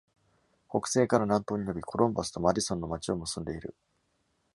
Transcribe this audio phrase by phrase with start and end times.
[0.67, 3.75] 北西から南東に延び、コロンバスとマディソンの街を結んでいる。